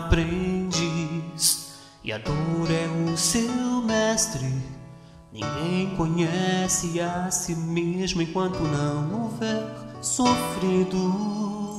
aprendiz 0.00 1.70
e 2.02 2.12
a 2.12 2.18
dor 2.18 2.70
é 2.70 2.88
o 3.10 3.16
seu 3.16 3.82
mestre. 3.82 4.50
Ninguém 5.32 5.94
conhece 5.96 7.00
a 7.00 7.30
si 7.30 7.54
mesmo 7.54 8.22
enquanto 8.22 8.58
não 8.58 9.24
houver 9.24 9.62
sofrido. 10.00 11.78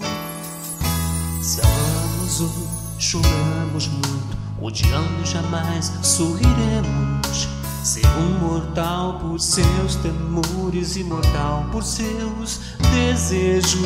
Se 1.41 1.59
amamos 1.61 2.41
hoje, 2.41 2.67
choramos 2.99 3.87
muito, 3.87 4.37
odiando 4.61 5.25
jamais 5.25 5.91
sorriremos. 6.03 7.49
Ser 7.83 8.05
um 8.05 8.39
mortal 8.47 9.19
por 9.19 9.39
seus 9.39 9.95
temores, 9.95 10.95
imortal 10.95 11.65
por 11.71 11.83
seus 11.83 12.59
desejos. 12.93 13.81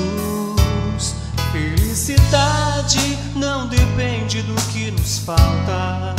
Felicidade 1.54 2.45
falta, 5.26 6.16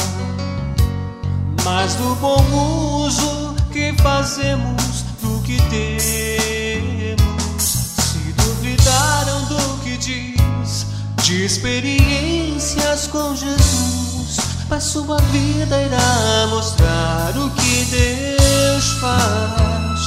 mas 1.64 1.94
do 1.94 2.16
bom 2.16 3.04
uso 3.04 3.54
que 3.72 3.94
fazemos 4.02 5.04
do 5.22 5.40
que 5.42 5.56
temos. 5.70 7.62
Se 7.62 8.32
duvidaram 8.32 9.44
do 9.44 9.78
que 9.84 9.96
diz, 9.96 10.86
de 11.22 11.44
experiências 11.44 13.06
com 13.06 13.36
Jesus, 13.36 14.38
mas 14.68 14.82
sua 14.82 15.18
vida 15.30 15.80
irá 15.80 16.48
mostrar 16.48 17.32
o 17.36 17.48
que 17.50 17.84
Deus 17.84 18.90
faz. 19.00 20.00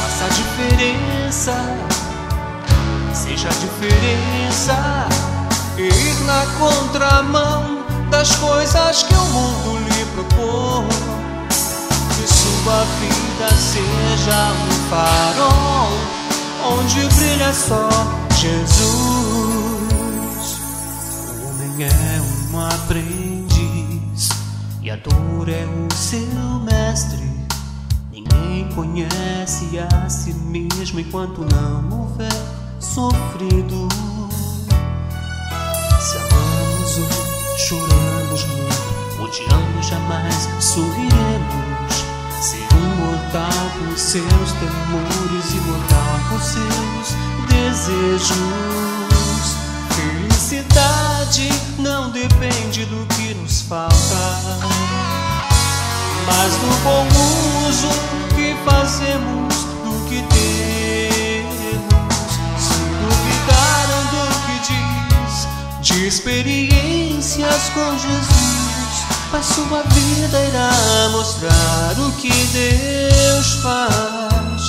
Faça 0.00 0.24
a 0.24 0.28
diferença 0.28 1.98
seja 3.14 3.48
a 3.48 3.52
diferença 3.52 5.08
ir 5.82 6.20
na 6.24 6.46
contramão 6.58 7.78
das 8.10 8.34
coisas 8.36 9.02
que 9.02 9.14
o 9.14 9.24
mundo 9.26 9.78
lhe 9.78 10.04
propõe. 10.06 10.88
Que 11.48 12.26
sua 12.26 12.84
vida 13.00 13.48
seja 13.56 14.52
um 14.52 14.70
farol 14.90 16.18
onde 16.64 17.06
brilha 17.14 17.52
só 17.52 17.88
Jesus. 18.36 18.78
O 21.28 21.46
homem 21.46 21.84
é 21.84 22.20
um 22.52 22.60
aprendiz 22.66 24.28
e 24.82 24.90
a 24.90 24.96
dor 24.96 25.48
é 25.48 25.64
o 25.64 25.94
seu 25.94 26.60
mestre. 26.60 27.28
Ninguém 28.10 28.68
conhece 28.74 29.78
a 29.78 30.08
si 30.08 30.32
mesmo 30.32 30.98
enquanto 31.00 31.46
não 31.52 32.00
houver 32.00 32.32
sofrido. 32.80 33.88
Se 36.00 36.16
amamos 36.16 36.98
hoje, 36.98 37.66
choramos 37.66 38.44
muito, 38.44 39.22
odiando 39.22 39.82
jamais 39.82 40.48
sorriremos. 40.60 42.04
Ser 42.40 42.68
um 42.76 42.96
mortal 43.04 43.70
por 43.78 43.98
seus 43.98 44.52
temores, 44.52 45.54
imortal 45.54 46.20
por 46.28 46.40
seus 46.40 47.16
desejos. 47.48 48.36
Felicidade 49.96 51.48
não 51.80 52.10
depende 52.10 52.84
do 52.84 53.04
que 53.16 53.34
nos 53.34 53.62
falta, 53.62 53.90
mas 56.26 56.54
do 56.54 56.70
bom 56.84 57.08
uso 57.68 57.88
que 58.36 58.56
fazemos 58.64 59.47
experiências 66.08 67.68
com 67.74 67.98
Jesus, 67.98 69.04
a 69.30 69.42
sua 69.42 69.82
vida 69.82 70.40
irá 70.40 71.08
mostrar 71.10 71.94
o 71.98 72.10
que 72.12 72.30
Deus 72.30 73.52
faz. 73.62 74.62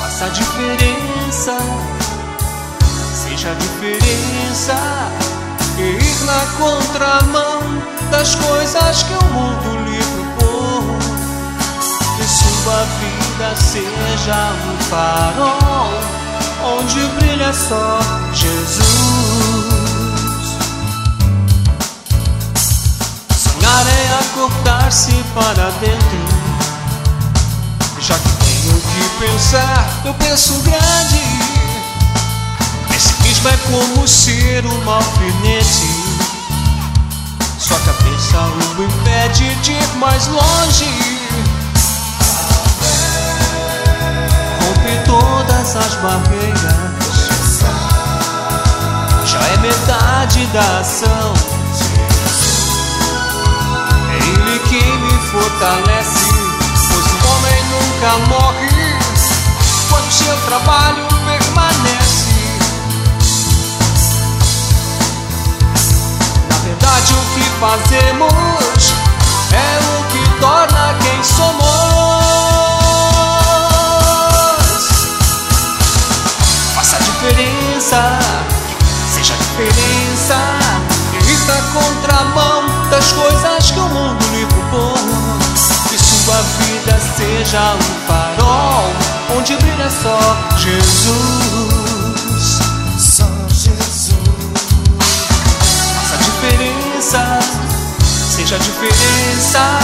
Faça 0.00 0.24
a 0.24 0.28
diferença, 0.30 1.56
seja 3.14 3.52
a 3.52 3.54
diferença, 3.54 4.74
ir 5.78 6.24
na 6.26 6.46
contramão 6.58 7.60
das 8.10 8.34
coisas 8.34 9.04
que 9.04 9.12
o 9.12 9.24
mundo 9.32 9.84
lhe 9.84 10.02
propõe. 10.36 10.98
Que 12.16 12.24
sua 12.24 12.84
vida 12.98 13.54
seja 13.54 14.52
um 14.66 14.78
farol 14.90 16.18
onde 16.64 17.06
brilha 17.18 17.52
só 17.52 18.00
Jesus. 18.32 19.17
Sonhar 23.68 23.86
é 23.86 24.18
acordar-se 24.20 25.12
para 25.34 25.70
dentro. 25.80 26.18
Já 28.00 28.14
que 28.14 28.28
tenho 28.28 28.80
que 28.80 29.26
pensar, 29.26 29.86
eu 30.06 30.14
penso 30.14 30.54
grande. 30.62 31.22
Pessimismo 32.88 33.48
é 33.48 33.56
como 33.70 34.08
ser 34.08 34.64
um 34.64 34.90
alfinete. 34.90 35.86
Sua 37.58 37.78
cabeça 37.80 38.38
o 38.78 38.82
impede 38.82 39.54
de 39.56 39.72
ir 39.72 39.96
mais 39.96 40.26
longe. 40.28 41.18
todas 45.04 45.76
as 45.76 45.94
barreiras. 45.96 47.28
Já 49.26 49.40
é 49.40 49.56
metade 49.58 50.46
da 50.46 50.80
ação. 50.80 51.57
Morre 58.28 58.96
quando 59.88 60.10
seu 60.10 60.36
trabalho 60.46 61.06
permanece. 61.24 62.28
Na 66.48 66.58
verdade, 66.58 67.14
o 67.14 67.22
que 67.34 67.44
fazemos 67.60 68.92
é 69.52 69.78
o 69.88 70.04
que 70.12 70.40
torna 70.40 70.94
quem 71.00 71.22
somos. 71.24 71.77
Seja 87.48 87.74
um 87.74 88.06
farol 88.06 88.84
onde 89.38 89.56
brilha 89.56 89.90
só 89.90 90.18
Jesus. 90.58 91.16
Só 92.98 93.24
Jesus. 93.48 94.18
Faça 95.94 96.14
a 96.14 96.18
diferença, 96.18 97.38
seja 98.36 98.56
a 98.56 98.58
diferença. 98.58 99.80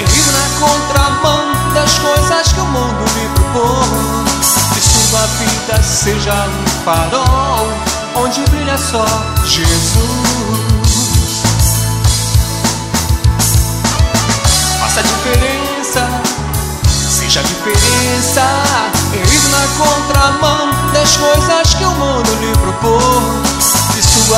Ir 0.00 0.32
na 0.32 0.66
contramão 0.66 1.72
das 1.72 1.98
coisas 1.98 2.52
que 2.52 2.60
o 2.60 2.64
mundo 2.64 3.04
lhe 3.14 3.28
propõe 3.28 4.34
sua 4.80 5.26
vida 5.38 5.82
seja 5.84 6.34
um 6.34 6.84
farol 6.84 7.68
onde 8.16 8.40
brilha 8.50 8.76
só 8.76 9.06
Jesus. 9.44 10.13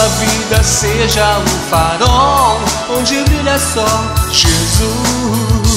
Vida 0.09 0.63
seja 0.63 1.39
um 1.39 1.69
farol 1.69 2.61
onde 2.97 3.23
brilha 3.25 3.59
só 3.59 3.87
Jesus. 4.31 5.76